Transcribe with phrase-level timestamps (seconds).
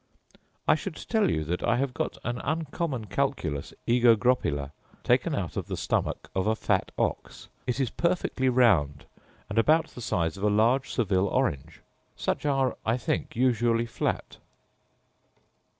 [0.67, 4.71] I should tell you that I have got an uncommon calculus aegogropila,
[5.03, 9.05] taken out of the stomach of a fat ox; it is perfectly round,
[9.47, 11.81] and about the size of a large Seville orange;
[12.15, 14.37] such are, I think, usually flat.